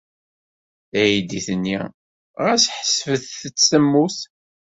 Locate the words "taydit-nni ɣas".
0.91-2.63